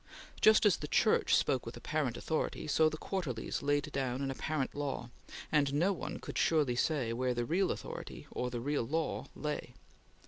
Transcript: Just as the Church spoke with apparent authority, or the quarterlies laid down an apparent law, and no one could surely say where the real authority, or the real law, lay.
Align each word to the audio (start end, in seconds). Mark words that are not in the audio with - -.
Just 0.41 0.65
as 0.65 0.77
the 0.77 0.87
Church 0.87 1.35
spoke 1.35 1.63
with 1.63 1.77
apparent 1.77 2.17
authority, 2.17 2.67
or 2.79 2.89
the 2.89 2.97
quarterlies 2.97 3.61
laid 3.61 3.91
down 3.91 4.23
an 4.23 4.31
apparent 4.31 4.73
law, 4.73 5.11
and 5.51 5.75
no 5.75 5.93
one 5.93 6.17
could 6.17 6.39
surely 6.39 6.75
say 6.75 7.13
where 7.13 7.35
the 7.35 7.45
real 7.45 7.69
authority, 7.69 8.25
or 8.31 8.49
the 8.49 8.59
real 8.61 8.81
law, 8.81 9.27
lay. 9.35 9.75